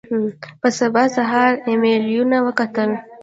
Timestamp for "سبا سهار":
0.79-1.51